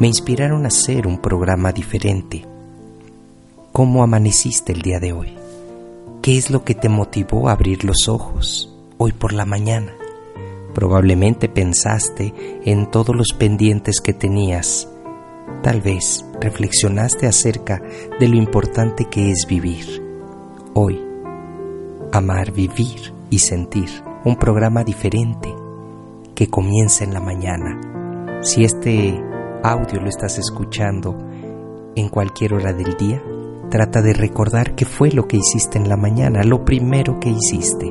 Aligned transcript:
me 0.00 0.08
inspiraron 0.08 0.64
a 0.64 0.68
hacer 0.68 1.06
un 1.06 1.18
programa 1.18 1.72
diferente. 1.72 2.46
¿Cómo 3.70 4.02
amaneciste 4.02 4.72
el 4.72 4.80
día 4.80 4.98
de 4.98 5.12
hoy? 5.12 5.36
¿Qué 6.22 6.38
es 6.38 6.50
lo 6.50 6.64
que 6.64 6.74
te 6.74 6.88
motivó 6.88 7.48
a 7.48 7.52
abrir 7.52 7.84
los 7.84 8.08
ojos 8.08 8.74
hoy 8.96 9.12
por 9.12 9.34
la 9.34 9.44
mañana? 9.44 9.92
Probablemente 10.74 11.50
pensaste 11.50 12.32
en 12.64 12.90
todos 12.90 13.14
los 13.14 13.34
pendientes 13.38 14.00
que 14.00 14.14
tenías. 14.14 14.88
Tal 15.62 15.82
vez 15.82 16.24
reflexionaste 16.40 17.26
acerca 17.26 17.82
de 18.18 18.26
lo 18.26 18.36
importante 18.36 19.04
que 19.04 19.30
es 19.30 19.46
vivir. 19.46 20.02
Hoy, 20.72 20.98
amar, 22.10 22.52
vivir 22.52 23.12
y 23.28 23.38
sentir. 23.38 23.90
Un 24.24 24.36
programa 24.36 24.82
diferente 24.82 25.54
que 26.34 26.48
comienza 26.48 27.04
en 27.04 27.12
la 27.12 27.20
mañana. 27.20 27.78
Si 28.42 28.64
este 28.64 29.29
audio 29.62 30.00
lo 30.00 30.08
estás 30.08 30.38
escuchando 30.38 31.16
en 31.94 32.08
cualquier 32.08 32.54
hora 32.54 32.72
del 32.72 32.96
día, 32.96 33.22
trata 33.70 34.00
de 34.02 34.12
recordar 34.12 34.74
qué 34.74 34.84
fue 34.84 35.10
lo 35.10 35.26
que 35.26 35.36
hiciste 35.36 35.78
en 35.78 35.88
la 35.88 35.96
mañana, 35.96 36.42
lo 36.42 36.64
primero 36.64 37.18
que 37.20 37.30
hiciste. 37.30 37.86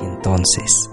Y 0.00 0.04
entonces 0.04 0.90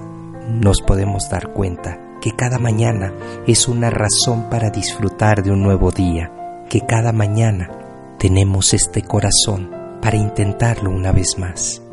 nos 0.50 0.82
podemos 0.82 1.30
dar 1.30 1.54
cuenta 1.54 2.05
que 2.26 2.32
cada 2.32 2.58
mañana 2.58 3.14
es 3.46 3.68
una 3.68 3.92
razón 3.92 4.50
para 4.50 4.72
disfrutar 4.72 5.44
de 5.44 5.52
un 5.52 5.62
nuevo 5.62 5.92
día, 5.92 6.32
que 6.68 6.82
cada 6.82 7.12
mañana 7.12 7.70
tenemos 8.18 8.74
este 8.74 9.04
corazón 9.04 9.70
para 10.02 10.18
intentarlo 10.18 10.90
una 10.90 11.12
vez 11.12 11.38
más, 11.38 11.84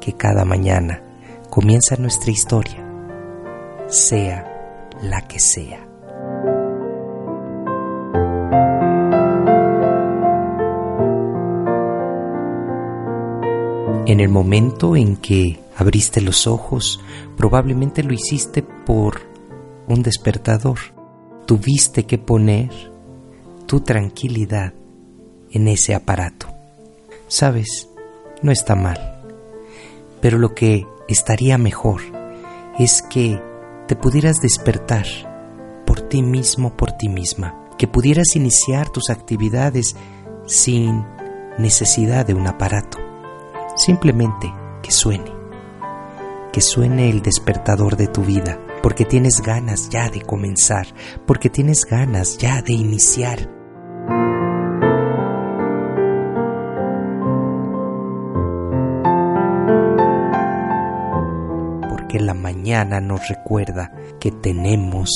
que 0.00 0.14
cada 0.14 0.46
mañana 0.46 1.02
comienza 1.50 1.96
nuestra 1.96 2.30
historia, 2.30 2.82
sea 3.86 4.90
la 5.02 5.20
que 5.20 5.38
sea. 5.38 5.86
En 14.06 14.20
el 14.20 14.30
momento 14.30 14.96
en 14.96 15.18
que 15.18 15.60
abriste 15.76 16.22
los 16.22 16.46
ojos, 16.46 17.02
probablemente 17.36 18.02
lo 18.02 18.14
hiciste 18.14 18.62
por 18.62 19.33
un 19.88 20.02
despertador. 20.02 20.78
Tuviste 21.46 22.04
que 22.04 22.18
poner 22.18 22.70
tu 23.66 23.80
tranquilidad 23.80 24.72
en 25.50 25.68
ese 25.68 25.94
aparato. 25.94 26.48
Sabes, 27.28 27.88
no 28.42 28.52
está 28.52 28.74
mal, 28.74 29.22
pero 30.20 30.38
lo 30.38 30.54
que 30.54 30.86
estaría 31.08 31.58
mejor 31.58 32.02
es 32.78 33.02
que 33.02 33.40
te 33.86 33.96
pudieras 33.96 34.40
despertar 34.40 35.06
por 35.86 36.00
ti 36.00 36.22
mismo, 36.22 36.76
por 36.76 36.92
ti 36.92 37.08
misma, 37.08 37.68
que 37.78 37.86
pudieras 37.86 38.36
iniciar 38.36 38.88
tus 38.90 39.10
actividades 39.10 39.96
sin 40.46 41.04
necesidad 41.58 42.26
de 42.26 42.34
un 42.34 42.46
aparato, 42.46 42.98
simplemente 43.76 44.52
que 44.82 44.90
suene, 44.90 45.30
que 46.52 46.60
suene 46.60 47.10
el 47.10 47.22
despertador 47.22 47.96
de 47.96 48.08
tu 48.08 48.22
vida, 48.22 48.58
porque 48.84 49.06
tienes 49.06 49.40
ganas 49.40 49.88
ya 49.88 50.10
de 50.10 50.20
comenzar, 50.20 50.86
porque 51.26 51.48
tienes 51.48 51.86
ganas 51.86 52.36
ya 52.36 52.60
de 52.60 52.74
iniciar. 52.74 53.48
Porque 61.88 62.20
la 62.20 62.34
mañana 62.34 63.00
nos 63.00 63.26
recuerda 63.26 63.90
que 64.20 64.30
tenemos 64.30 65.08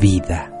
vida. 0.00 0.57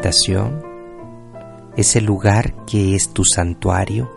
Habitación, 0.00 0.62
ese 1.76 2.00
lugar 2.00 2.64
que 2.64 2.94
es 2.94 3.10
tu 3.10 3.22
santuario. 3.24 4.10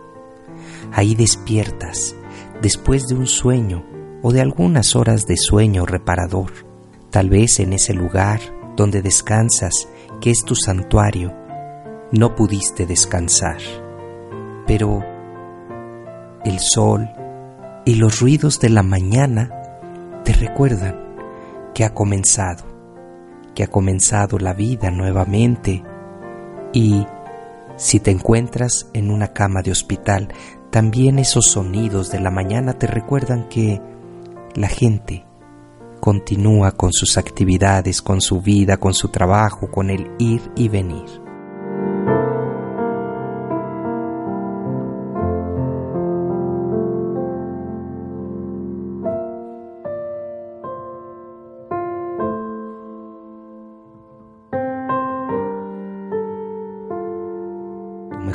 Ahí 0.93 1.13
despiertas 1.13 2.15
después 2.61 3.07
de 3.07 3.15
un 3.15 3.27
sueño 3.27 3.83
o 4.21 4.31
de 4.31 4.39
algunas 4.39 4.95
horas 4.95 5.27
de 5.27 5.35
sueño 5.35 5.85
reparador. 5.85 6.51
Tal 7.09 7.29
vez 7.29 7.59
en 7.59 7.73
ese 7.73 7.93
lugar 7.93 8.39
donde 8.77 9.01
descansas, 9.01 9.89
que 10.21 10.31
es 10.31 10.45
tu 10.45 10.55
santuario, 10.55 11.33
no 12.11 12.33
pudiste 12.33 12.85
descansar. 12.85 13.57
Pero 14.65 15.03
el 16.45 16.59
sol 16.59 17.09
y 17.85 17.95
los 17.95 18.21
ruidos 18.21 18.59
de 18.61 18.69
la 18.69 18.83
mañana 18.83 19.49
te 20.23 20.31
recuerdan 20.31 20.95
que 21.75 21.83
ha 21.83 21.93
comenzado 21.93 22.72
que 23.53 23.63
ha 23.63 23.67
comenzado 23.67 24.39
la 24.39 24.53
vida 24.53 24.91
nuevamente 24.91 25.83
y 26.73 27.05
si 27.75 27.99
te 27.99 28.11
encuentras 28.11 28.89
en 28.93 29.09
una 29.09 29.29
cama 29.33 29.61
de 29.61 29.71
hospital, 29.71 30.29
también 30.69 31.19
esos 31.19 31.45
sonidos 31.45 32.11
de 32.11 32.19
la 32.19 32.31
mañana 32.31 32.73
te 32.73 32.87
recuerdan 32.87 33.47
que 33.49 33.81
la 34.55 34.67
gente 34.67 35.25
continúa 35.99 36.71
con 36.71 36.91
sus 36.91 37.17
actividades, 37.17 38.01
con 38.01 38.21
su 38.21 38.41
vida, 38.41 38.77
con 38.77 38.93
su 38.93 39.09
trabajo, 39.09 39.71
con 39.71 39.89
el 39.89 40.11
ir 40.19 40.41
y 40.55 40.67
venir. 40.67 41.22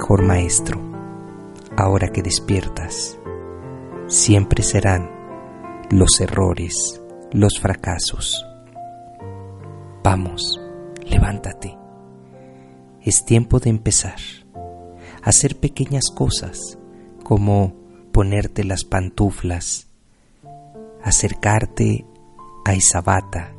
Mejor 0.09 0.25
maestro, 0.25 0.81
ahora 1.77 2.09
que 2.09 2.23
despiertas, 2.23 3.19
siempre 4.07 4.63
serán 4.63 5.11
los 5.91 6.19
errores, 6.23 6.99
los 7.31 7.61
fracasos. 7.61 8.43
Vamos, 10.03 10.59
levántate. 11.05 11.77
Es 13.03 13.27
tiempo 13.27 13.61
de 13.61 13.69
empezar. 13.69 14.17
Hacer 15.23 15.61
pequeñas 15.61 16.05
cosas 16.15 16.79
como 17.23 17.75
ponerte 18.11 18.65
las 18.65 18.85
pantuflas, 18.85 19.89
acercarte 21.05 22.07
a 22.65 22.73
esa 22.73 23.03
bata, 23.03 23.53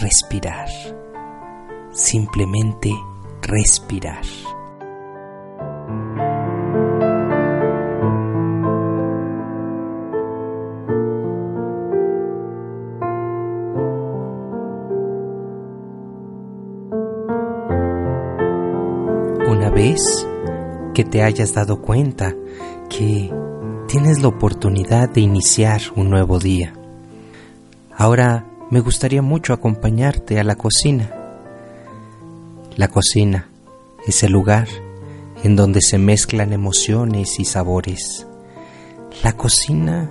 respirar, 0.00 0.68
simplemente 1.90 2.92
respirar. 3.42 4.22
Que 20.94 21.04
te 21.04 21.22
hayas 21.22 21.54
dado 21.54 21.80
cuenta 21.80 22.34
que 22.88 23.32
tienes 23.86 24.20
la 24.22 24.28
oportunidad 24.28 25.08
de 25.08 25.20
iniciar 25.20 25.80
un 25.96 26.10
nuevo 26.10 26.38
día, 26.38 26.74
ahora 27.96 28.46
me 28.70 28.80
gustaría 28.80 29.22
mucho 29.22 29.52
acompañarte 29.52 30.38
a 30.38 30.44
la 30.44 30.56
cocina. 30.56 31.10
La 32.76 32.88
cocina 32.88 33.48
es 34.06 34.22
el 34.22 34.32
lugar 34.32 34.68
en 35.42 35.56
donde 35.56 35.80
se 35.80 35.98
mezclan 35.98 36.52
emociones 36.52 37.40
y 37.40 37.44
sabores. 37.44 38.26
La 39.24 39.32
cocina 39.32 40.10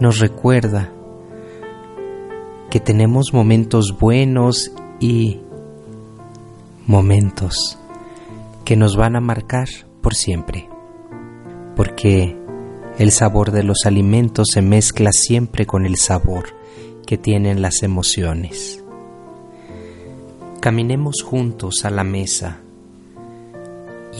nos 0.00 0.18
recuerda 0.18 0.92
que 2.70 2.80
tenemos 2.80 3.32
momentos 3.32 3.96
buenos 3.98 4.70
y 5.00 5.40
momentos 6.86 7.78
que 8.68 8.76
nos 8.76 8.96
van 8.96 9.16
a 9.16 9.20
marcar 9.20 9.66
por 10.02 10.14
siempre, 10.14 10.68
porque 11.74 12.36
el 12.98 13.12
sabor 13.12 13.50
de 13.50 13.62
los 13.62 13.86
alimentos 13.86 14.48
se 14.52 14.60
mezcla 14.60 15.08
siempre 15.10 15.64
con 15.64 15.86
el 15.86 15.96
sabor 15.96 16.48
que 17.06 17.16
tienen 17.16 17.62
las 17.62 17.82
emociones. 17.82 18.84
Caminemos 20.60 21.22
juntos 21.22 21.86
a 21.86 21.90
la 21.90 22.04
mesa 22.04 22.58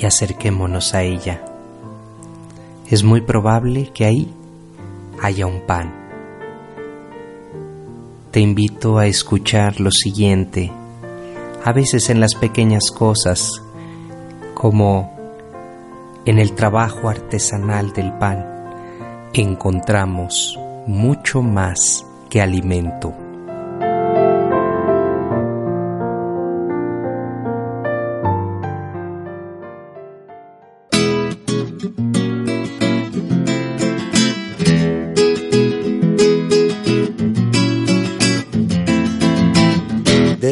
y 0.01 0.07
acerquémonos 0.07 0.95
a 0.95 1.03
ella. 1.03 1.45
Es 2.89 3.05
muy 3.05 3.21
probable 3.21 3.91
que 3.93 4.07
ahí 4.07 4.33
haya 5.21 5.45
un 5.45 5.61
pan. 5.67 5.93
Te 8.31 8.41
invito 8.41 8.97
a 8.97 9.09
escuchar 9.09 9.79
lo 9.79 9.91
siguiente. 9.91 10.73
A 11.63 11.75
veces 11.75 12.09
en 12.09 12.19
las 12.19 12.35
pequeñas 12.35 12.91
cosas, 12.91 13.61
como 14.59 15.17
en 16.27 16.41
el 16.41 16.53
trabajo 16.55 17.09
artesanal 17.09 17.93
del 17.93 18.13
pan, 18.15 18.45
encontramos 19.33 20.59
mucho 20.87 21.43
más 21.43 22.05
que 22.29 22.43
alimento. 22.43 23.15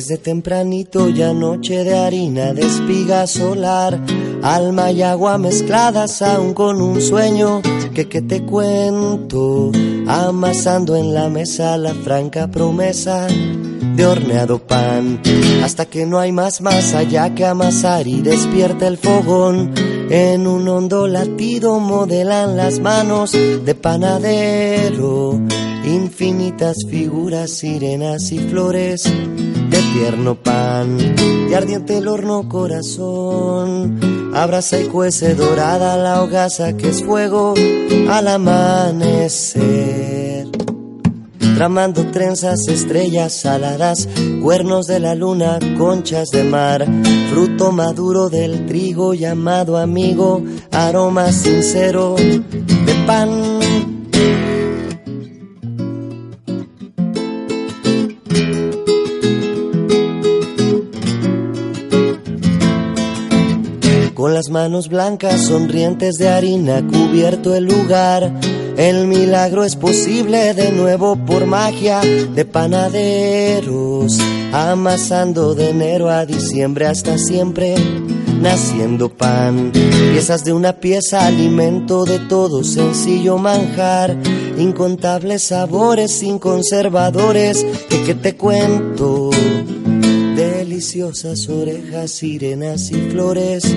Desde 0.07 0.19
tempranito 0.19 1.09
ya 1.09 1.33
noche 1.33 1.83
de 1.83 1.99
harina 1.99 2.53
de 2.53 2.65
espiga 2.65 3.27
solar, 3.27 4.01
alma 4.41 4.93
y 4.93 5.03
agua 5.03 5.37
mezcladas 5.37 6.23
aún 6.23 6.55
con 6.55 6.81
un 6.81 7.03
sueño 7.03 7.61
que 7.93 8.09
que 8.09 8.23
te 8.23 8.43
cuento, 8.43 9.73
amasando 10.07 10.95
en 10.95 11.13
la 11.13 11.29
mesa 11.29 11.77
la 11.77 11.93
franca 11.93 12.49
promesa 12.49 13.27
de 13.27 14.07
horneado 14.07 14.65
pan, 14.65 15.21
hasta 15.65 15.87
que 15.87 16.07
no 16.07 16.21
hay 16.21 16.31
más 16.31 16.61
más 16.61 16.95
allá 16.95 17.35
que 17.35 17.45
amasar 17.45 18.07
y 18.07 18.21
despierta 18.21 18.87
el 18.87 18.99
fogón. 18.99 19.75
En 20.09 20.47
un 20.47 20.69
hondo 20.69 21.09
latido 21.09 21.81
modelan 21.81 22.57
las 22.57 22.79
manos 22.79 23.33
de 23.33 23.75
panadero, 23.75 25.33
infinitas 25.85 26.77
figuras, 26.89 27.51
sirenas 27.51 28.31
y 28.31 28.39
flores 28.39 29.13
tierno 29.93 30.35
pan, 30.35 30.99
de 31.49 31.57
ardiente 31.57 31.99
el 31.99 32.09
horno 32.09 32.49
corazón, 32.49 34.01
abraza 34.35 34.81
y 34.81 34.85
cuece 34.85 35.35
dorada 35.35 35.97
la 35.97 36.23
hogaza 36.23 36.77
que 36.77 36.89
es 36.91 37.05
fuego 37.05 37.55
al 38.09 38.29
amanecer. 38.29 39.77
Tramando 41.57 42.07
trenzas, 42.11 42.69
estrellas 42.69 43.33
saladas, 43.33 44.09
cuernos 44.43 44.87
de 44.87 45.01
la 45.01 45.15
luna, 45.15 45.59
conchas 45.79 46.29
de 46.31 46.45
mar, 46.45 46.87
fruto 47.31 47.73
maduro 47.73 48.29
del 48.29 48.67
trigo 48.67 49.15
llamado 49.15 49.79
amigo, 49.79 50.43
aroma 50.71 51.33
sincero 51.33 52.17
de 52.17 52.95
pan 53.07 53.56
las 64.37 64.51
manos 64.51 64.91
blancas, 64.91 65.47
sonrientes 65.47 66.17
de 66.17 66.29
harina, 66.29 66.87
cubierto 66.87 67.55
el 67.55 67.65
lugar. 67.65 68.39
El 68.77 69.07
milagro 69.07 69.65
es 69.65 69.77
posible 69.77 70.53
de 70.53 70.73
nuevo 70.73 71.17
por 71.17 71.47
magia 71.47 72.03
de 72.03 72.45
panaderos, 72.45 74.19
amasando 74.53 75.55
de 75.55 75.71
enero 75.71 76.11
a 76.11 76.27
diciembre 76.27 76.85
hasta 76.85 77.17
siempre, 77.17 77.77
naciendo 78.39 79.09
pan. 79.09 79.73
Piezas 79.73 80.45
de 80.45 80.53
una 80.53 80.75
pieza, 80.75 81.27
alimento 81.27 82.05
de 82.05 82.19
todo, 82.19 82.63
sencillo 82.63 83.39
manjar, 83.39 84.19
incontables 84.59 85.45
sabores 85.45 86.13
sin 86.13 86.39
conservadores, 86.39 87.65
que, 87.89 88.03
que 88.03 88.15
te 88.15 88.37
cuento. 88.37 89.31
Deliciosas 90.37 91.49
orejas, 91.49 92.11
sirenas 92.11 92.91
y 92.91 92.97
flores 93.09 93.75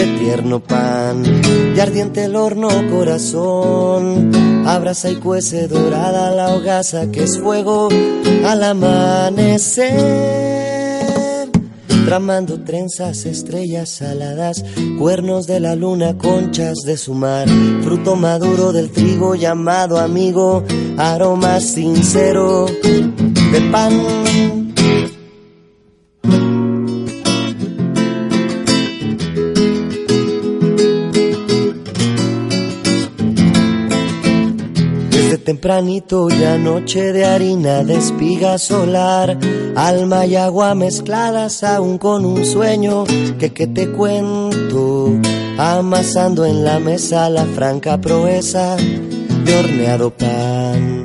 de 0.00 0.18
tierno 0.18 0.60
pan, 0.60 1.22
de 1.22 1.82
ardiente 1.82 2.24
el 2.24 2.34
horno 2.34 2.68
corazón, 2.90 4.30
abraza 4.66 5.10
y 5.10 5.16
cuece 5.16 5.68
dorada 5.68 6.30
la 6.30 6.54
hogaza 6.54 7.10
que 7.10 7.24
es 7.24 7.38
fuego 7.38 7.90
al 8.46 8.64
amanecer, 8.64 9.90
tramando 12.06 12.62
trenzas, 12.62 13.26
estrellas 13.26 13.90
saladas, 13.90 14.64
cuernos 14.98 15.46
de 15.46 15.60
la 15.60 15.76
luna, 15.76 16.16
conchas 16.16 16.78
de 16.86 16.96
su 16.96 17.12
mar, 17.12 17.46
fruto 17.82 18.16
maduro 18.16 18.72
del 18.72 18.88
trigo 18.90 19.34
llamado 19.34 19.98
amigo, 19.98 20.64
aroma 20.96 21.60
sincero 21.60 22.64
de 22.64 23.60
pan 23.70 24.59
tempranito 35.50 36.28
ya 36.28 36.56
noche 36.56 37.12
de 37.12 37.24
harina 37.24 37.82
de 37.82 37.96
espiga 37.96 38.56
solar, 38.56 39.36
alma 39.74 40.24
y 40.24 40.36
agua 40.36 40.76
mezcladas 40.76 41.64
aún 41.64 41.98
con 41.98 42.24
un 42.24 42.46
sueño 42.46 43.02
que 43.36 43.52
que 43.52 43.66
te 43.66 43.90
cuento, 43.90 45.12
amasando 45.58 46.46
en 46.46 46.62
la 46.62 46.78
mesa 46.78 47.28
la 47.28 47.44
franca 47.46 48.00
proeza 48.00 48.76
de 48.76 49.56
horneado 49.58 50.10
pan. 50.10 50.99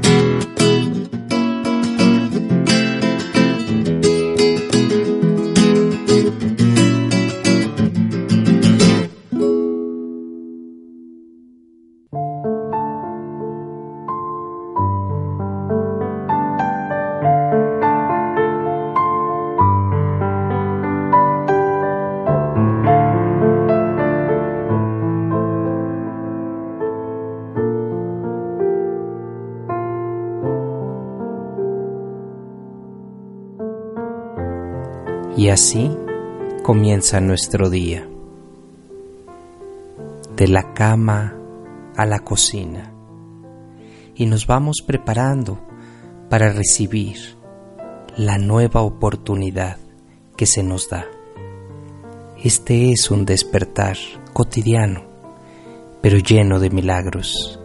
Y 35.46 35.50
así 35.50 35.92
comienza 36.64 37.22
nuestro 37.22 37.70
día. 37.70 38.10
De 40.36 40.48
la 40.48 40.74
cama 40.74 41.38
a 41.96 42.08
la 42.08 42.22
cocina. 42.22 42.92
Y 44.16 44.26
nos 44.26 44.48
vamos 44.48 44.78
preparando 44.84 45.60
para 46.32 46.52
recibir 46.52 47.18
la 48.18 48.40
nueva 48.40 48.82
oportunidad 48.82 49.78
que 50.36 50.48
se 50.48 50.64
nos 50.64 50.90
da. 50.90 51.06
Este 52.44 52.92
es 52.92 53.12
un 53.12 53.24
despertar 53.24 53.98
cotidiano, 54.34 55.04
pero 56.02 56.18
lleno 56.18 56.60
de 56.60 56.72
milagros. 56.72 57.60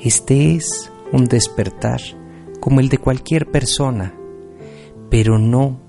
Este 0.00 0.54
es 0.54 0.90
un 1.12 1.26
despertar 1.26 2.00
como 2.60 2.80
el 2.80 2.88
de 2.88 2.96
cualquier 2.96 3.50
persona, 3.50 4.14
pero 5.10 5.38
no 5.38 5.83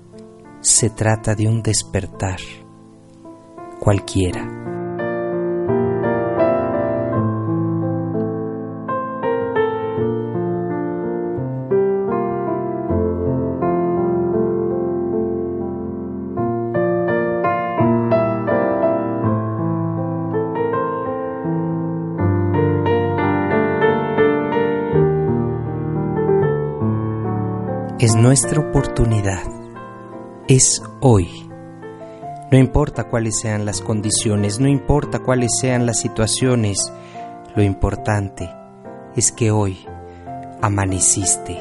se 0.66 0.90
trata 0.90 1.36
de 1.36 1.46
un 1.46 1.62
despertar 1.62 2.40
cualquiera. 3.78 4.42
Es 28.00 28.16
nuestra 28.16 28.60
oportunidad. 28.60 29.65
Es 30.48 30.80
hoy. 31.00 31.28
No 32.52 32.56
importa 32.56 33.08
cuáles 33.08 33.40
sean 33.40 33.64
las 33.64 33.80
condiciones, 33.80 34.60
no 34.60 34.68
importa 34.68 35.18
cuáles 35.18 35.50
sean 35.60 35.86
las 35.86 35.98
situaciones, 35.98 36.92
lo 37.56 37.64
importante 37.64 38.48
es 39.16 39.32
que 39.32 39.50
hoy 39.50 39.76
amaneciste. 40.62 41.58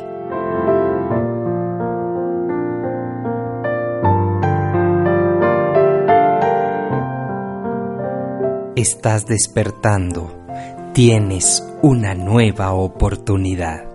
Estás 8.76 9.26
despertando. 9.26 10.46
Tienes 10.94 11.68
una 11.82 12.14
nueva 12.14 12.74
oportunidad. 12.74 13.95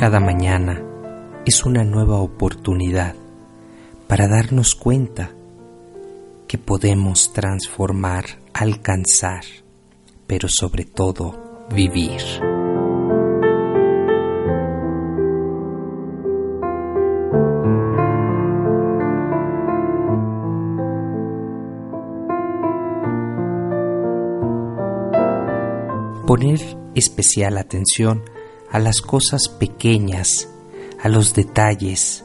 Cada 0.00 0.18
mañana 0.18 0.82
es 1.44 1.66
una 1.66 1.84
nueva 1.84 2.20
oportunidad 2.20 3.14
para 4.08 4.28
darnos 4.28 4.74
cuenta 4.74 5.28
que 6.48 6.56
podemos 6.56 7.34
transformar, 7.34 8.24
alcanzar, 8.54 9.44
pero 10.26 10.48
sobre 10.48 10.86
todo 10.86 11.66
vivir. 11.68 12.22
Poner 26.26 26.58
especial 26.94 27.58
atención 27.58 28.22
a 28.70 28.78
las 28.78 29.00
cosas 29.00 29.48
pequeñas, 29.48 30.48
a 31.02 31.08
los 31.08 31.34
detalles, 31.34 32.24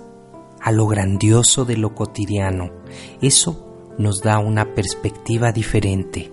a 0.62 0.72
lo 0.72 0.88
grandioso 0.88 1.66
de 1.66 1.78
lo 1.78 1.96
cotidiano. 1.96 2.72
Eso 3.22 3.94
nos 3.98 4.22
da 4.22 4.40
una 4.40 4.76
perspectiva 4.76 5.52
diferente, 5.52 6.32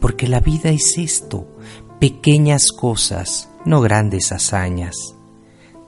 porque 0.00 0.28
la 0.28 0.40
vida 0.40 0.70
es 0.70 0.98
esto, 0.98 1.46
pequeñas 2.00 2.72
cosas, 2.72 3.48
no 3.64 3.80
grandes 3.80 4.32
hazañas. 4.32 5.14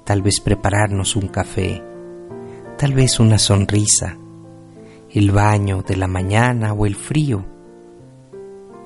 Tal 0.04 0.22
vez 0.22 0.40
prepararnos 0.40 1.16
un 1.16 1.28
café, 1.28 1.82
tal 2.78 2.94
vez 2.94 3.20
una 3.20 3.38
sonrisa, 3.38 4.16
el 5.10 5.30
baño 5.30 5.82
de 5.82 5.96
la 5.96 6.06
mañana 6.06 6.72
o 6.72 6.86
el 6.86 6.96
frío. 6.96 7.44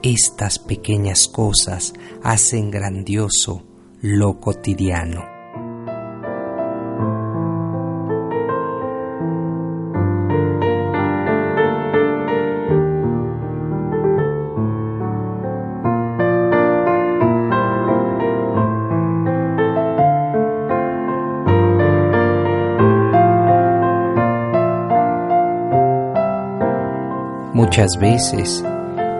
Estas 0.03 0.59
pequeñas 0.59 1.29
cosas 1.29 1.93
hacen 2.25 2.73
grandioso 2.73 3.63
lo 4.05 4.41
cotidiano. 4.41 5.23
Muchas 27.55 27.97
veces 28.01 28.65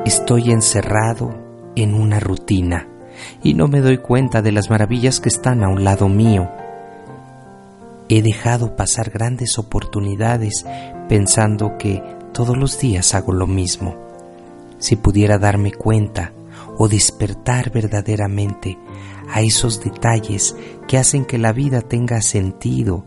estoy 0.05 0.51
encerrado 0.51 1.33
en 1.77 1.95
una 1.95 2.19
rutina 2.19 2.92
y 3.43 3.55
no 3.55 3.69
me 3.69 3.81
doy 3.81 3.99
cuenta 3.99 4.43
de 4.43 4.53
las 4.53 4.71
maravillas 4.71 5.21
que 5.21 5.29
están 5.29 5.63
a 5.63 5.69
un 5.69 5.85
lado 5.85 6.09
mío. 6.09 6.51
He 8.09 8.23
dejado 8.23 8.77
pasar 8.77 9.11
grandes 9.11 9.59
oportunidades 9.59 10.67
pensando 11.09 11.79
que 11.79 12.03
todos 12.33 12.57
los 12.57 12.79
días 12.79 13.15
hago 13.15 13.33
lo 13.33 13.47
mismo. 13.47 13.97
Si 14.79 14.97
pudiera 14.97 15.39
darme 15.39 15.73
cuenta 15.73 16.33
o 16.79 16.89
despertar 16.89 17.71
verdaderamente 17.71 18.79
a 19.29 19.41
esos 19.41 19.83
detalles 19.83 20.57
que 20.89 20.99
hacen 20.99 21.25
que 21.25 21.39
la 21.39 21.53
vida 21.53 21.81
tenga 21.81 22.21
sentido, 22.21 23.05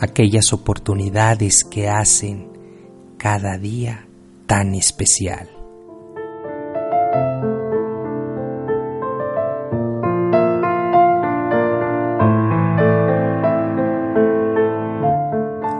aquellas 0.00 0.52
oportunidades 0.52 1.64
que 1.64 1.88
hacen 1.88 2.48
cada 3.18 3.58
día 3.58 4.06
tan 4.46 4.74
especial. 4.74 5.57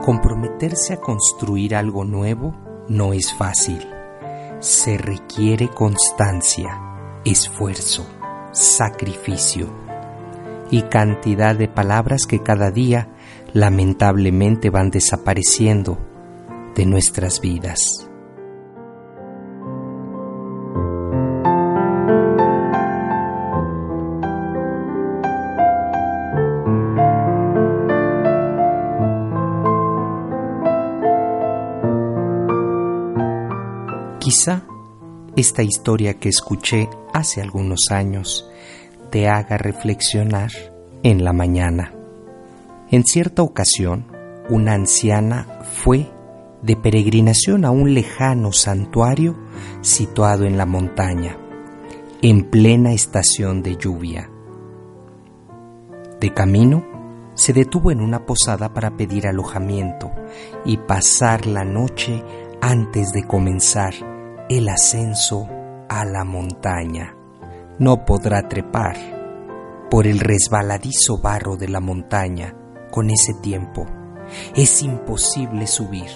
Comprometerse 0.09 0.93
a 0.93 0.97
construir 0.97 1.75
algo 1.75 2.03
nuevo 2.03 2.55
no 2.87 3.13
es 3.13 3.31
fácil. 3.31 3.87
Se 4.59 4.97
requiere 4.97 5.67
constancia, 5.67 6.81
esfuerzo, 7.23 8.07
sacrificio 8.51 9.69
y 10.71 10.81
cantidad 10.81 11.55
de 11.55 11.67
palabras 11.67 12.25
que 12.25 12.41
cada 12.41 12.71
día 12.71 13.09
lamentablemente 13.53 14.71
van 14.71 14.89
desapareciendo 14.89 15.99
de 16.73 16.87
nuestras 16.87 17.39
vidas. 17.39 18.08
Quizá 34.29 34.61
esta 35.35 35.63
historia 35.63 36.19
que 36.19 36.29
escuché 36.29 36.87
hace 37.15 37.41
algunos 37.41 37.87
años 37.89 38.47
te 39.09 39.27
haga 39.27 39.57
reflexionar 39.57 40.51
en 41.01 41.23
la 41.23 41.33
mañana. 41.33 41.95
En 42.91 43.05
cierta 43.05 43.41
ocasión, 43.41 44.05
una 44.47 44.73
anciana 44.73 45.47
fue 45.83 46.11
de 46.61 46.75
peregrinación 46.75 47.65
a 47.65 47.71
un 47.71 47.95
lejano 47.95 48.51
santuario 48.51 49.35
situado 49.81 50.45
en 50.45 50.59
la 50.59 50.67
montaña, 50.67 51.35
en 52.21 52.51
plena 52.51 52.93
estación 52.93 53.63
de 53.63 53.77
lluvia. 53.77 54.29
De 56.21 56.31
camino, 56.35 56.85
se 57.33 57.51
detuvo 57.51 57.89
en 57.89 57.99
una 57.99 58.27
posada 58.27 58.75
para 58.75 58.95
pedir 58.95 59.25
alojamiento 59.25 60.11
y 60.65 60.77
pasar 60.77 61.47
la 61.47 61.63
noche 61.63 62.23
antes 62.61 63.11
de 63.11 63.23
comenzar 63.23 64.18
el 64.49 64.67
ascenso 64.67 65.47
a 65.89 66.05
la 66.05 66.23
montaña. 66.23 67.15
No 67.77 68.03
podrá 68.03 68.47
trepar 68.49 68.97
por 69.91 70.07
el 70.07 70.19
resbaladizo 70.19 71.19
barro 71.19 71.55
de 71.55 71.69
la 71.69 71.79
montaña 71.79 72.55
con 72.89 73.11
ese 73.11 73.35
tiempo. 73.35 73.85
Es 74.55 74.81
imposible 74.81 75.67
subir, 75.67 76.09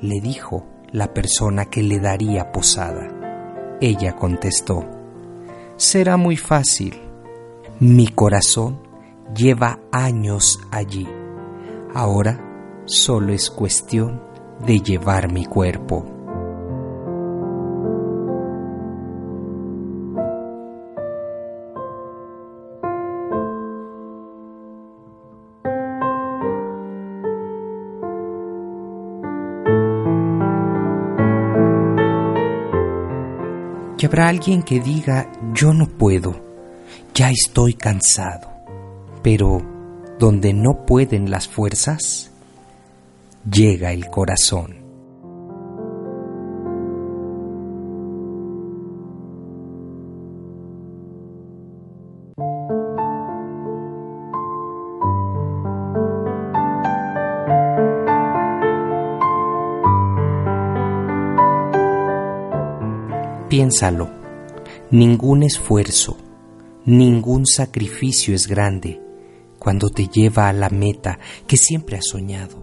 le 0.00 0.20
dijo 0.20 0.66
la 0.90 1.14
persona 1.14 1.66
que 1.66 1.84
le 1.84 2.00
daría 2.00 2.50
posada. 2.50 3.78
Ella 3.80 4.16
contestó, 4.16 4.84
será 5.76 6.16
muy 6.16 6.36
fácil. 6.36 7.00
Mi 7.78 8.08
corazón 8.08 8.82
lleva 9.34 9.78
años 9.92 10.58
allí. 10.72 11.08
Ahora 11.94 12.82
solo 12.86 13.32
es 13.32 13.50
cuestión 13.50 14.20
de 14.66 14.80
llevar 14.80 15.32
mi 15.32 15.46
cuerpo. 15.46 16.19
Habrá 34.10 34.26
alguien 34.26 34.64
que 34.64 34.80
diga, 34.80 35.30
yo 35.54 35.72
no 35.72 35.86
puedo, 35.86 36.34
ya 37.14 37.30
estoy 37.30 37.74
cansado. 37.74 38.50
Pero 39.22 39.62
donde 40.18 40.52
no 40.52 40.84
pueden 40.84 41.30
las 41.30 41.46
fuerzas, 41.46 42.32
llega 43.48 43.92
el 43.92 44.10
corazón. 44.10 44.79
Piénsalo, 63.50 64.08
ningún 64.92 65.42
esfuerzo, 65.42 66.16
ningún 66.84 67.46
sacrificio 67.46 68.32
es 68.32 68.46
grande 68.46 69.02
cuando 69.58 69.90
te 69.90 70.06
lleva 70.06 70.48
a 70.48 70.52
la 70.52 70.70
meta 70.70 71.18
que 71.48 71.56
siempre 71.56 71.96
has 71.96 72.06
soñado. 72.06 72.62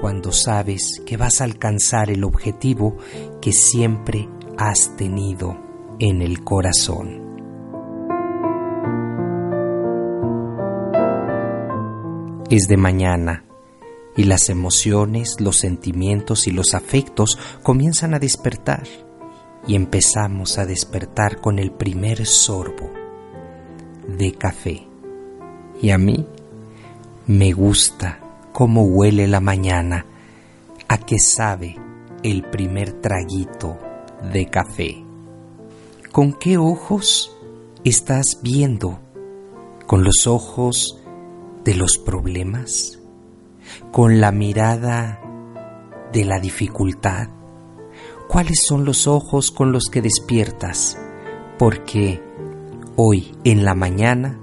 Cuando 0.00 0.32
sabes 0.32 1.02
que 1.04 1.18
vas 1.18 1.42
a 1.42 1.44
alcanzar 1.44 2.08
el 2.08 2.24
objetivo 2.24 2.96
que 3.42 3.52
siempre 3.52 4.26
has 4.56 4.96
tenido 4.96 5.58
en 5.98 6.22
el 6.22 6.42
corazón. 6.42 7.20
Es 12.48 12.66
de 12.66 12.78
mañana 12.78 13.44
y 14.20 14.24
las 14.24 14.50
emociones, 14.50 15.40
los 15.40 15.56
sentimientos 15.56 16.46
y 16.46 16.50
los 16.50 16.74
afectos 16.74 17.38
comienzan 17.62 18.12
a 18.12 18.18
despertar 18.18 18.86
y 19.66 19.74
empezamos 19.74 20.58
a 20.58 20.66
despertar 20.66 21.40
con 21.40 21.58
el 21.58 21.72
primer 21.72 22.26
sorbo 22.26 22.90
de 24.06 24.32
café. 24.34 24.86
Y 25.80 25.88
a 25.88 25.96
mí 25.96 26.26
me 27.28 27.52
gusta 27.54 28.20
cómo 28.52 28.84
huele 28.84 29.26
la 29.26 29.40
mañana, 29.40 30.04
a 30.86 30.98
qué 30.98 31.18
sabe 31.18 31.78
el 32.22 32.42
primer 32.42 33.00
traguito 33.00 33.78
de 34.34 34.50
café. 34.50 35.02
¿Con 36.12 36.34
qué 36.34 36.58
ojos 36.58 37.34
estás 37.84 38.40
viendo? 38.42 39.00
¿Con 39.86 40.04
los 40.04 40.26
ojos 40.26 40.98
de 41.64 41.74
los 41.74 41.96
problemas? 41.96 42.99
¿Con 43.92 44.20
la 44.20 44.32
mirada 44.32 45.20
de 46.12 46.24
la 46.24 46.38
dificultad? 46.38 47.28
cuáles 48.30 48.60
son 48.64 48.84
los 48.84 49.08
ojos 49.08 49.50
con 49.50 49.72
los 49.72 49.86
que 49.90 50.02
despiertas, 50.02 50.96
porque 51.58 52.22
hoy 52.94 53.34
en 53.42 53.64
la 53.64 53.74
mañana 53.74 54.38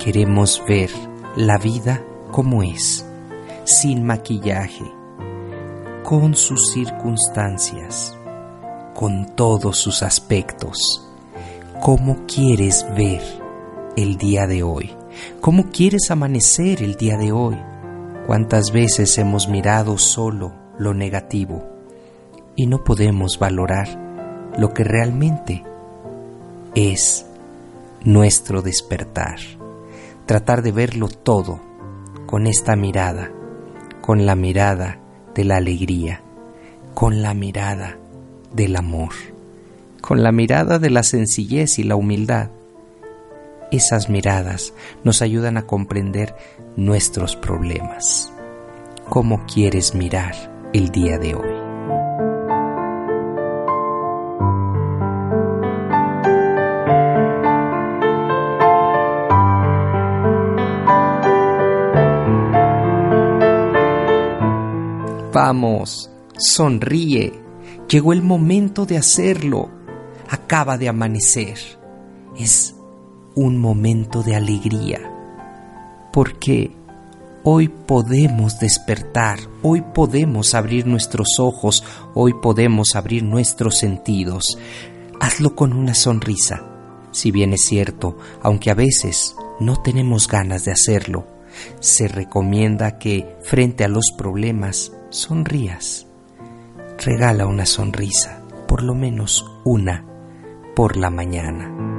queremos 0.00 0.60
ver 0.66 0.90
la 1.36 1.58
vida 1.58 2.04
como 2.32 2.64
es, 2.64 3.06
sin 3.62 4.04
maquillaje, 4.04 4.90
con 6.02 6.34
sus 6.34 6.72
circunstancias, 6.72 8.18
con 8.94 9.36
todos 9.36 9.78
sus 9.78 10.02
aspectos. 10.02 11.08
¿Cómo 11.80 12.26
quieres 12.26 12.84
ver 12.96 13.22
el 13.96 14.16
día 14.16 14.48
de 14.48 14.64
hoy? 14.64 14.92
¿Cómo 15.40 15.70
quieres 15.70 16.10
amanecer 16.10 16.82
el 16.82 16.96
día 16.96 17.16
de 17.16 17.32
hoy? 17.32 17.56
¿Cuántas 18.26 18.72
veces 18.72 19.16
hemos 19.18 19.48
mirado 19.48 19.98
solo 19.98 20.52
lo 20.78 20.94
negativo? 20.94 21.74
y 22.56 22.66
no 22.66 22.84
podemos 22.84 23.38
valorar 23.38 23.88
lo 24.56 24.72
que 24.72 24.84
realmente 24.84 25.64
es 26.74 27.26
nuestro 28.04 28.62
despertar. 28.62 29.38
Tratar 30.26 30.62
de 30.62 30.72
verlo 30.72 31.08
todo 31.08 31.60
con 32.26 32.46
esta 32.46 32.76
mirada, 32.76 33.30
con 34.00 34.26
la 34.26 34.36
mirada 34.36 34.98
de 35.34 35.44
la 35.44 35.56
alegría, 35.56 36.20
con 36.94 37.22
la 37.22 37.34
mirada 37.34 37.98
del 38.52 38.76
amor, 38.76 39.12
con 40.00 40.22
la 40.22 40.32
mirada 40.32 40.78
de 40.78 40.90
la 40.90 41.02
sencillez 41.02 41.78
y 41.78 41.82
la 41.82 41.96
humildad. 41.96 42.50
Esas 43.74 44.08
miradas 44.08 44.72
nos 45.02 45.20
ayudan 45.20 45.56
a 45.56 45.66
comprender 45.66 46.36
nuestros 46.76 47.34
problemas. 47.34 48.32
¿Cómo 49.08 49.44
quieres 49.46 49.96
mirar 49.96 50.36
el 50.72 50.90
día 50.90 51.18
de 51.18 51.34
hoy? 51.34 51.50
Vamos, 65.32 66.12
sonríe. 66.36 67.32
Llegó 67.88 68.12
el 68.12 68.22
momento 68.22 68.86
de 68.86 68.98
hacerlo. 68.98 69.68
Acaba 70.30 70.78
de 70.78 70.88
amanecer. 70.88 71.58
Es 72.38 72.73
un 73.34 73.58
momento 73.58 74.22
de 74.22 74.36
alegría. 74.36 75.00
Porque 76.12 76.70
hoy 77.42 77.68
podemos 77.68 78.58
despertar, 78.58 79.40
hoy 79.62 79.82
podemos 79.82 80.54
abrir 80.54 80.86
nuestros 80.86 81.38
ojos, 81.38 81.84
hoy 82.14 82.34
podemos 82.40 82.94
abrir 82.94 83.24
nuestros 83.24 83.78
sentidos. 83.78 84.58
Hazlo 85.20 85.54
con 85.54 85.72
una 85.72 85.94
sonrisa. 85.94 86.62
Si 87.10 87.30
bien 87.30 87.52
es 87.52 87.64
cierto, 87.66 88.18
aunque 88.42 88.70
a 88.70 88.74
veces 88.74 89.36
no 89.60 89.76
tenemos 89.82 90.28
ganas 90.28 90.64
de 90.64 90.72
hacerlo, 90.72 91.26
se 91.80 92.08
recomienda 92.08 92.98
que 92.98 93.36
frente 93.42 93.84
a 93.84 93.88
los 93.88 94.12
problemas 94.16 94.92
sonrías. 95.10 96.06
Regala 96.98 97.46
una 97.46 97.66
sonrisa, 97.66 98.42
por 98.66 98.82
lo 98.82 98.94
menos 98.94 99.44
una, 99.64 100.04
por 100.74 100.96
la 100.96 101.10
mañana. 101.10 101.93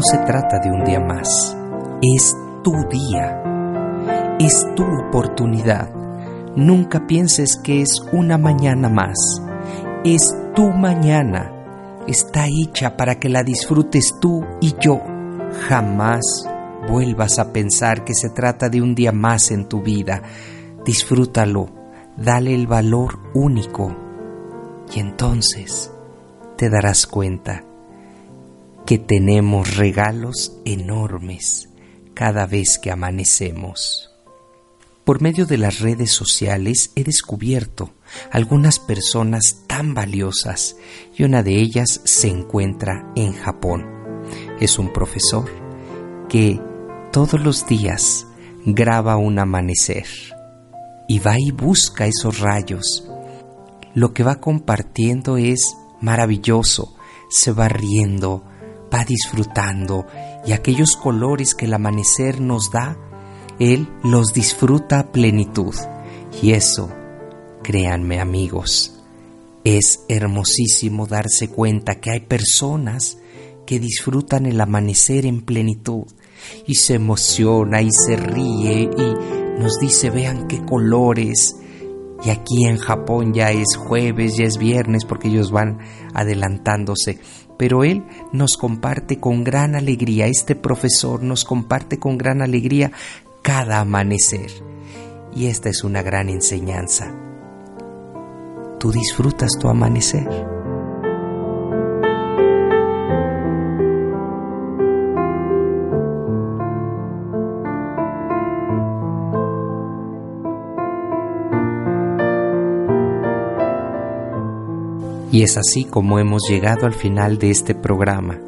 No 0.00 0.06
se 0.10 0.18
trata 0.24 0.58
de 0.60 0.70
un 0.70 0.82
día 0.82 0.98
más, 0.98 1.54
es 2.00 2.34
tu 2.64 2.72
día, 2.88 3.42
es 4.38 4.66
tu 4.74 4.82
oportunidad 4.82 6.00
Nunca 6.56 7.06
pienses 7.06 7.56
que 7.62 7.80
es 7.80 8.00
una 8.12 8.36
mañana 8.36 8.88
más. 8.88 9.42
Es 10.04 10.34
tu 10.54 10.70
mañana. 10.70 11.52
Está 12.08 12.46
hecha 12.48 12.96
para 12.96 13.20
que 13.20 13.28
la 13.28 13.44
disfrutes 13.44 14.14
tú 14.20 14.44
y 14.60 14.74
yo. 14.80 15.00
Jamás 15.68 16.44
vuelvas 16.88 17.38
a 17.38 17.52
pensar 17.52 18.02
que 18.04 18.14
se 18.14 18.30
trata 18.30 18.68
de 18.68 18.82
un 18.82 18.96
día 18.96 19.12
más 19.12 19.52
en 19.52 19.68
tu 19.68 19.80
vida. 19.80 20.22
Disfrútalo, 20.84 21.68
dale 22.16 22.54
el 22.54 22.66
valor 22.66 23.20
único 23.34 23.94
y 24.92 24.98
entonces 24.98 25.92
te 26.56 26.68
darás 26.68 27.06
cuenta 27.06 27.69
que 28.90 28.98
tenemos 28.98 29.76
regalos 29.76 30.58
enormes 30.64 31.68
cada 32.12 32.44
vez 32.44 32.76
que 32.76 32.90
amanecemos. 32.90 34.10
Por 35.04 35.22
medio 35.22 35.46
de 35.46 35.58
las 35.58 35.78
redes 35.78 36.10
sociales 36.10 36.90
he 36.96 37.04
descubierto 37.04 37.94
algunas 38.32 38.80
personas 38.80 39.58
tan 39.68 39.94
valiosas 39.94 40.74
y 41.16 41.22
una 41.22 41.44
de 41.44 41.60
ellas 41.60 42.00
se 42.02 42.30
encuentra 42.30 43.12
en 43.14 43.32
Japón. 43.32 43.86
Es 44.58 44.76
un 44.76 44.92
profesor 44.92 45.48
que 46.28 46.60
todos 47.12 47.40
los 47.40 47.68
días 47.68 48.26
graba 48.66 49.18
un 49.18 49.38
amanecer 49.38 50.06
y 51.06 51.20
va 51.20 51.38
y 51.38 51.52
busca 51.52 52.08
esos 52.08 52.40
rayos. 52.40 53.08
Lo 53.94 54.12
que 54.12 54.24
va 54.24 54.40
compartiendo 54.40 55.36
es 55.36 55.76
maravilloso, 56.00 56.96
se 57.30 57.52
va 57.52 57.68
riendo, 57.68 58.49
va 58.92 59.04
disfrutando 59.04 60.06
y 60.46 60.52
aquellos 60.52 60.96
colores 60.96 61.54
que 61.54 61.66
el 61.66 61.74
amanecer 61.74 62.40
nos 62.40 62.70
da, 62.70 62.96
él 63.58 63.88
los 64.02 64.32
disfruta 64.32 65.00
a 65.00 65.12
plenitud. 65.12 65.74
Y 66.42 66.52
eso, 66.52 66.90
créanme 67.62 68.20
amigos, 68.20 69.00
es 69.64 70.04
hermosísimo 70.08 71.06
darse 71.06 71.48
cuenta 71.48 72.00
que 72.00 72.10
hay 72.10 72.20
personas 72.20 73.18
que 73.66 73.78
disfrutan 73.78 74.46
el 74.46 74.60
amanecer 74.60 75.26
en 75.26 75.42
plenitud 75.42 76.04
y 76.66 76.74
se 76.76 76.94
emociona 76.94 77.82
y 77.82 77.90
se 77.92 78.16
ríe 78.16 78.90
y 78.96 79.60
nos 79.60 79.78
dice 79.78 80.10
vean 80.10 80.48
qué 80.48 80.64
colores. 80.64 81.56
Y 82.24 82.30
aquí 82.30 82.66
en 82.66 82.76
Japón 82.76 83.32
ya 83.32 83.50
es 83.50 83.76
jueves, 83.76 84.36
ya 84.36 84.44
es 84.44 84.58
viernes 84.58 85.04
porque 85.04 85.28
ellos 85.28 85.50
van 85.50 85.78
adelantándose. 86.14 87.18
Pero 87.60 87.84
él 87.84 88.04
nos 88.32 88.56
comparte 88.56 89.20
con 89.20 89.44
gran 89.44 89.74
alegría, 89.74 90.26
este 90.28 90.56
profesor 90.56 91.22
nos 91.22 91.44
comparte 91.44 91.98
con 91.98 92.16
gran 92.16 92.40
alegría 92.40 92.90
cada 93.42 93.80
amanecer. 93.80 94.50
Y 95.36 95.44
esta 95.44 95.68
es 95.68 95.84
una 95.84 96.00
gran 96.00 96.30
enseñanza. 96.30 97.14
Tú 98.78 98.90
disfrutas 98.90 99.50
tu 99.60 99.68
amanecer. 99.68 100.59
Y 115.40 115.44
es 115.44 115.56
así 115.56 115.84
como 115.84 116.18
hemos 116.18 116.42
llegado 116.50 116.84
al 116.84 116.92
final 116.92 117.38
de 117.38 117.48
este 117.48 117.74
programa, 117.74 118.38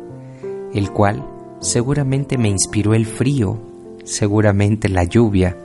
el 0.74 0.90
cual 0.90 1.26
seguramente 1.58 2.36
me 2.36 2.50
inspiró 2.50 2.92
el 2.92 3.06
frío, 3.06 3.58
seguramente 4.04 4.90
la 4.90 5.04
lluvia, 5.04 5.56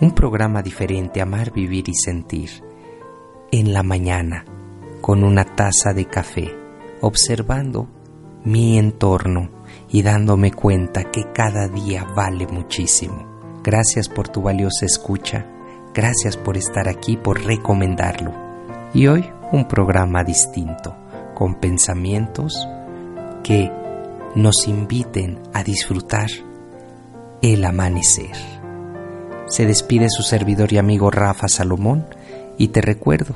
un 0.00 0.12
programa 0.12 0.62
diferente, 0.62 1.20
amar, 1.20 1.52
vivir 1.52 1.90
y 1.90 1.94
sentir, 1.94 2.48
en 3.52 3.74
la 3.74 3.82
mañana, 3.82 4.46
con 5.02 5.22
una 5.22 5.44
taza 5.44 5.92
de 5.92 6.06
café, 6.06 6.56
observando 7.02 7.86
mi 8.42 8.78
entorno 8.78 9.50
y 9.90 10.00
dándome 10.00 10.50
cuenta 10.52 11.10
que 11.10 11.24
cada 11.30 11.68
día 11.68 12.04
vale 12.16 12.46
muchísimo. 12.46 13.60
Gracias 13.62 14.08
por 14.08 14.30
tu 14.30 14.40
valiosa 14.40 14.86
escucha, 14.86 15.44
gracias 15.92 16.38
por 16.38 16.56
estar 16.56 16.88
aquí, 16.88 17.18
por 17.18 17.44
recomendarlo. 17.44 18.32
Y 18.94 19.08
hoy 19.08 19.30
un 19.52 19.66
programa 19.66 20.24
distinto, 20.24 20.96
con 21.34 21.54
pensamientos 21.54 22.68
que 23.42 23.70
nos 24.34 24.68
inviten 24.68 25.40
a 25.54 25.62
disfrutar 25.62 26.28
el 27.40 27.64
amanecer. 27.64 28.36
Se 29.46 29.64
despide 29.64 30.08
su 30.10 30.22
servidor 30.22 30.72
y 30.72 30.78
amigo 30.78 31.10
Rafa 31.10 31.48
Salomón 31.48 32.06
y 32.58 32.68
te 32.68 32.80
recuerdo, 32.82 33.34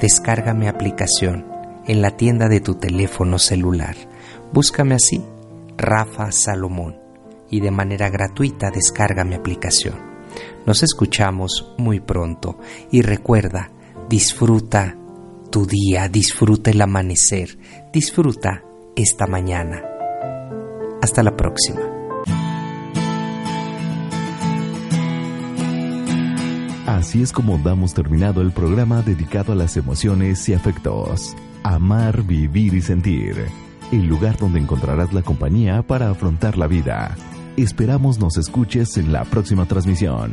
descarga 0.00 0.54
mi 0.54 0.66
aplicación 0.66 1.46
en 1.86 2.02
la 2.02 2.16
tienda 2.16 2.48
de 2.48 2.60
tu 2.60 2.74
teléfono 2.74 3.38
celular. 3.38 3.94
Búscame 4.52 4.96
así, 4.96 5.22
Rafa 5.76 6.32
Salomón, 6.32 6.98
y 7.48 7.60
de 7.60 7.70
manera 7.70 8.08
gratuita 8.10 8.70
descarga 8.70 9.24
mi 9.24 9.34
aplicación. 9.34 9.94
Nos 10.66 10.82
escuchamos 10.82 11.74
muy 11.78 12.00
pronto 12.00 12.58
y 12.90 13.02
recuerda, 13.02 13.70
Disfruta 14.10 14.96
tu 15.52 15.66
día, 15.66 16.08
disfruta 16.08 16.72
el 16.72 16.82
amanecer, 16.82 17.56
disfruta 17.92 18.64
esta 18.96 19.28
mañana. 19.28 19.84
Hasta 21.00 21.22
la 21.22 21.36
próxima. 21.36 21.78
Así 26.88 27.22
es 27.22 27.30
como 27.30 27.56
damos 27.58 27.94
terminado 27.94 28.40
el 28.40 28.50
programa 28.50 29.02
dedicado 29.02 29.52
a 29.52 29.54
las 29.54 29.76
emociones 29.76 30.48
y 30.48 30.54
afectos. 30.54 31.36
Amar, 31.62 32.24
vivir 32.24 32.74
y 32.74 32.82
sentir. 32.82 33.36
El 33.92 34.06
lugar 34.06 34.36
donde 34.38 34.58
encontrarás 34.58 35.12
la 35.12 35.22
compañía 35.22 35.82
para 35.82 36.10
afrontar 36.10 36.58
la 36.58 36.66
vida. 36.66 37.16
Esperamos 37.56 38.18
nos 38.18 38.38
escuches 38.38 38.96
en 38.96 39.12
la 39.12 39.24
próxima 39.24 39.66
transmisión. 39.66 40.32